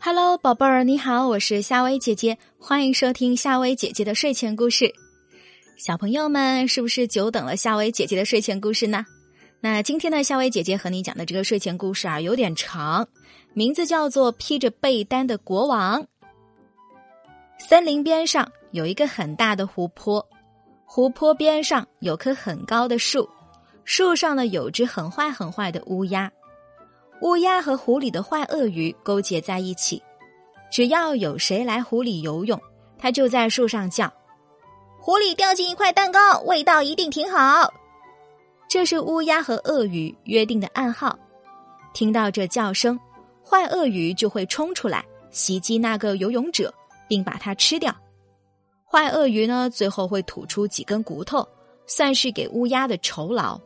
[0.00, 4.92] Hello，宝贝儿，你好，我是夏薇姐姐，欢迎收听夏薇姐姐的睡前故事。
[5.76, 9.04] 小朋友们，是不是久等了夏薇姐姐的睡前故事呢？
[9.60, 13.08] 那今天呢，夏薇姐姐和你讲的这个睡前故事啊，有点长，
[13.54, 16.02] 名字叫做《披着被单的国王》。
[17.58, 20.28] 森林边上有一个很大的湖泊，
[20.84, 23.28] 湖泊边上有棵很高的树，
[23.84, 26.30] 树上呢有只很坏很坏的乌鸦。
[27.20, 30.02] 乌鸦和湖里的坏鳄鱼勾结在一起，
[30.72, 32.60] 只要有谁来湖里游泳，
[32.98, 34.12] 它就在树上叫
[34.98, 37.72] ：“湖里掉进一块蛋糕，味道一定挺好。”
[38.68, 41.16] 这是乌鸦和鳄鱼约定的暗号。
[41.92, 42.98] 听到这叫声，
[43.44, 46.72] 坏鳄鱼就会冲出来袭击那个游泳者，
[47.06, 47.94] 并把它吃掉。
[48.84, 51.46] 坏鳄鱼呢，最后会吐出几根骨头，
[51.86, 53.60] 算是给乌鸦的酬劳。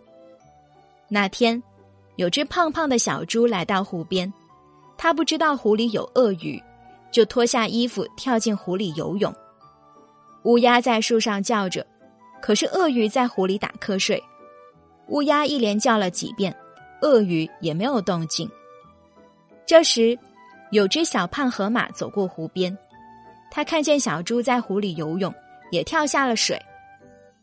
[1.08, 1.62] 那天。
[2.16, 4.32] 有只胖胖的小猪来到湖边，
[4.96, 6.58] 它不知道湖里有鳄鱼，
[7.10, 9.30] 就脱下衣服跳进湖里游泳。
[10.44, 11.86] 乌鸦在树上叫着，
[12.40, 14.22] 可是鳄鱼在湖里打瞌睡。
[15.08, 16.56] 乌鸦一连叫了几遍，
[17.02, 18.50] 鳄鱼也没有动静。
[19.66, 20.18] 这时，
[20.70, 22.74] 有只小胖河马走过湖边，
[23.50, 25.30] 他看见小猪在湖里游泳，
[25.70, 26.58] 也跳下了水。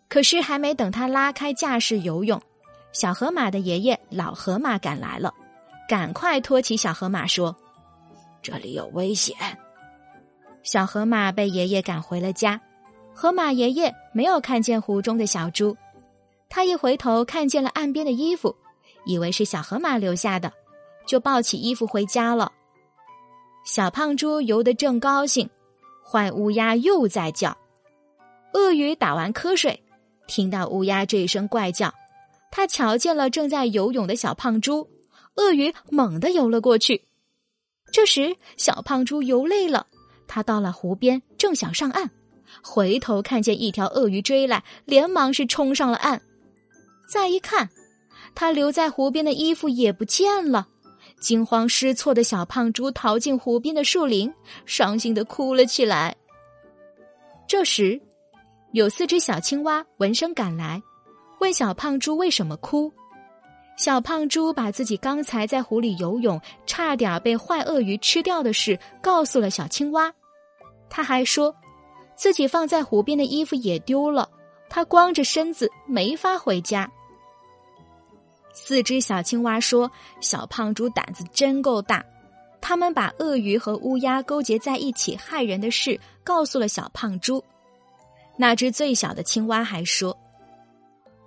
[0.10, 2.42] 可是还没等他拉开架势游泳。
[2.94, 5.34] 小河马的爷爷老河马赶来了，
[5.90, 7.56] 赶快托起小河马说
[8.42, 9.36] ：“这里有危险。”
[10.62, 12.62] 小河马被爷爷赶回了家。
[13.16, 15.76] 河马爷爷没有看见湖中的小猪，
[16.50, 18.56] 他一回头看见了岸边的衣服，
[19.06, 20.52] 以为是小河马留下的，
[21.06, 22.52] 就抱起衣服回家了。
[23.66, 25.50] 小胖猪游得正高兴，
[26.04, 27.56] 坏乌鸦又在叫。
[28.54, 29.84] 鳄鱼打完瞌睡，
[30.28, 31.94] 听到乌鸦这一声怪叫。
[32.56, 34.88] 他瞧见了正在游泳的小胖猪，
[35.38, 37.04] 鳄鱼猛地游了过去。
[37.92, 39.88] 这时，小胖猪游累了，
[40.28, 42.12] 他到了湖边，正想上岸，
[42.62, 46.22] 回头看见一条鳄鱼追来，连忙是冲上了岸。
[47.10, 47.68] 再一看，
[48.36, 50.68] 他留在湖边的衣服也不见了。
[51.20, 54.32] 惊慌失措的小胖猪逃进湖边的树林，
[54.68, 56.16] 伤心的哭了起来。
[57.48, 58.00] 这时，
[58.74, 60.80] 有四只小青蛙闻声赶来。
[61.44, 62.90] 问小胖猪为什么哭？
[63.76, 70.10] 小胖猪把自己刚才在湖里游泳，差点被坏鳄鱼吃掉的事告诉了小青蛙。
[70.90, 71.54] 他还说，
[72.16, 74.30] 自己放在湖边的衣服也丢了，
[74.70, 76.90] 他光着身子没法回家。
[78.54, 82.02] 四只小青蛙说：“小胖猪胆子真够大。”
[82.62, 87.44] 他们把鳄鱼和乌鸦勾结在一起害人的事告诉了小胖猪。
[88.38, 90.18] 那只最小的青蛙还说。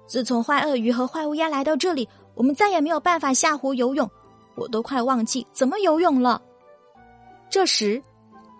[0.06, 4.08] 自从坏鳄鱼和坏乌鸦来到这里，我们再也没有办法下湖游泳，
[4.54, 6.40] 我都快忘记怎么游泳了。
[7.50, 8.02] 这时，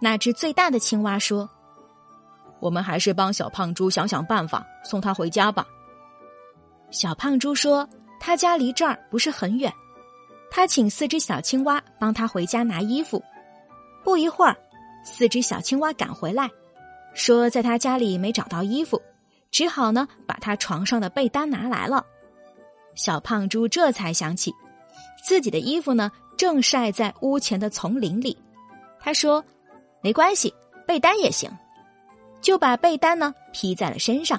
[0.00, 1.48] 那只最大的青蛙说
[2.60, 5.66] ：“我们还是帮小胖猪想想办法，送他回家吧。”
[6.90, 7.88] 小胖猪说
[8.20, 9.72] ：“他家离这儿不是很远。”
[10.50, 13.22] 他请四只小青蛙帮他回家拿衣服。
[14.04, 14.56] 不一会儿，
[15.04, 16.48] 四只小青蛙赶回来，
[17.14, 19.00] 说在他家里没找到衣服。
[19.56, 22.04] 只好呢，把他床上的被单拿来了。
[22.94, 24.52] 小胖猪这才想起，
[25.24, 28.36] 自己的衣服呢正晒在屋前的丛林里。
[29.00, 29.42] 他说
[30.04, 30.52] ：“没关系，
[30.86, 31.50] 被单也行。”
[32.42, 34.38] 就把被单呢披在了身上。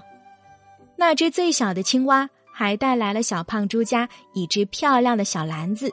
[0.95, 5.91] 那只最小的青蛙还带来了小胖猪家一只漂亮的小篮子，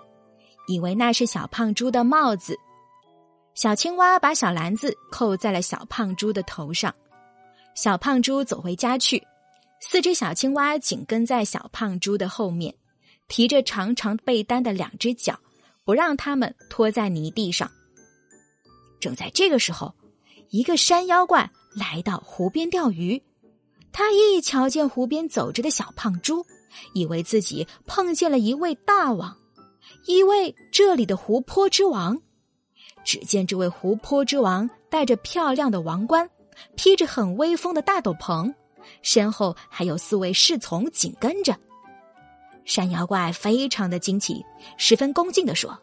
[0.68, 2.54] 以为那是小胖猪的帽子。
[3.54, 6.94] 小青蛙把小篮子扣在了小胖猪的头上。
[7.74, 9.22] 小胖猪走回家去，
[9.80, 12.74] 四只小青蛙紧跟在小胖猪的后面，
[13.28, 15.38] 提着长长被单的两只脚，
[15.84, 17.70] 不让它们拖在泥地上。
[19.00, 19.92] 正在这个时候，
[20.50, 23.20] 一个山妖怪来到湖边钓鱼。
[23.92, 26.44] 他一瞧见湖边走着的小胖猪，
[26.94, 29.36] 以为自己碰见了一位大王，
[30.06, 32.20] 一位这里的湖泊之王。
[33.04, 36.28] 只见这位湖泊之王戴着漂亮的王冠。
[36.76, 38.52] 披着很威风的大斗篷，
[39.02, 41.56] 身后还有四位侍从紧跟着。
[42.64, 44.44] 山妖怪非常的惊奇，
[44.78, 45.78] 十分恭敬的说：“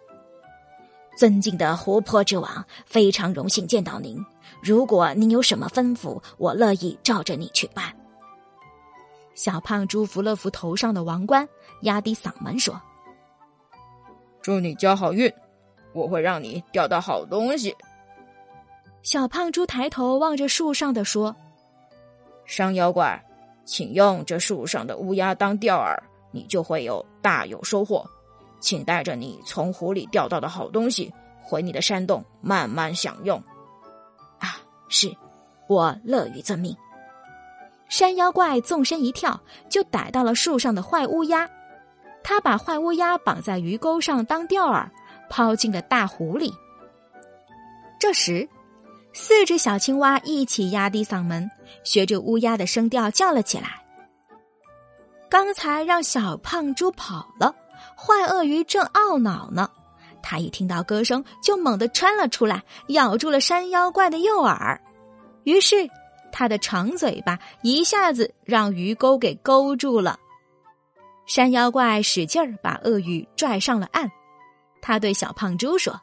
[1.15, 4.17] 尊敬的湖泊之王，非常荣幸见到您。
[4.63, 7.95] 如果您有什么吩咐，我乐意照着你去办。”
[9.35, 11.47] 小胖猪扶了扶头上的王冠，
[11.81, 12.81] 压低嗓门说
[14.41, 15.31] ：“祝你交好运，
[15.93, 17.75] 我会让你钓到好东西。”
[19.03, 21.35] 小胖猪抬头望着树上的说
[22.45, 23.19] ：“山妖怪，
[23.65, 25.97] 请用这树上的乌鸦当钓饵，
[26.31, 28.05] 你就会有大有收获。
[28.59, 31.11] 请带着你从湖里钓到的好东西
[31.41, 33.41] 回你的山洞慢慢享用。
[34.37, 35.11] 啊，是，
[35.67, 36.77] 我乐于遵命。
[37.89, 41.49] 山妖怪纵身一跳，就逮到了树上的坏乌鸦。
[42.23, 44.87] 他把坏乌鸦绑在鱼钩上当钓饵，
[45.27, 46.53] 抛进了大湖里。
[47.99, 48.47] 这时，
[49.13, 51.49] 四只小青蛙一起压低嗓门，
[51.83, 53.83] 学着乌鸦的声调叫了起来。
[55.29, 57.55] 刚才让小胖猪跑了，
[57.95, 59.69] 坏鳄鱼正懊恼呢。
[60.21, 64.81] 他一听到歌声，就猛地窜了出来，咬住了山妖怪的右耳。
[65.43, 65.89] 于是。
[66.33, 70.17] 他的长嘴巴一下子让鱼钩给勾住了，
[71.25, 74.09] 山妖怪使劲儿把鳄鱼拽上了岸。
[74.81, 75.99] 他对小胖猪说：“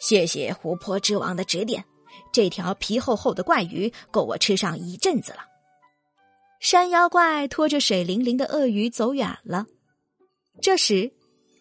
[0.00, 1.84] 谢谢湖泊之王的指点，
[2.32, 5.38] 这条皮厚厚的怪鱼够我吃上一阵子了。”
[6.60, 9.66] 山妖怪拖着水灵灵的鳄鱼走远了。
[10.60, 11.10] 这时，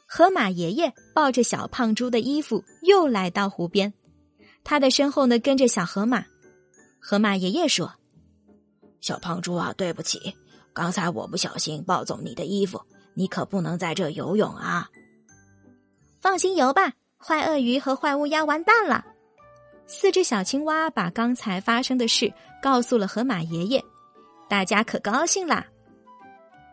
[0.06, 3.94] 河马爷爷抱着小胖猪的衣服又来到湖边，
[4.64, 6.26] 他的身后呢跟着小河马。
[7.00, 7.94] 河马爷爷说
[9.00, 10.36] ：“小胖猪啊，对不起，
[10.74, 12.82] 刚才我不小心抱走你的衣服，
[13.14, 14.90] 你可不能在这游泳啊。”
[16.20, 19.06] 放心游吧，坏鳄鱼和坏乌鸦完蛋了。
[19.92, 22.32] 四只小青蛙把刚才发生的事
[22.62, 23.84] 告诉了河马爷爷，
[24.48, 25.66] 大家可高兴啦。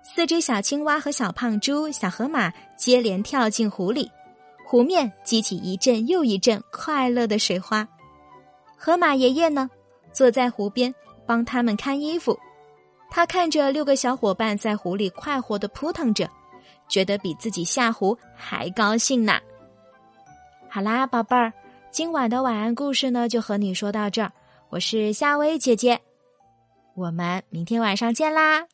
[0.02, 4.12] 四只小青蛙和小胖猪、小河马接连跳进湖里，
[4.66, 7.88] 湖面激起一阵又一阵快乐的水花。
[8.76, 9.70] 河马爷爷呢？
[10.12, 10.94] 坐在湖边
[11.26, 12.38] 帮他们看衣服，
[13.10, 16.28] 他看着六个小伙伴在湖里快活的扑腾着，
[16.86, 19.40] 觉得比自己下湖还高兴呢。
[20.68, 21.50] 好啦，宝贝儿，
[21.96, 24.30] 今晚的晚安故事呢就和你说到这儿，
[24.68, 25.98] 我是夏薇姐姐，
[26.94, 28.66] 我们明天晚上见啦。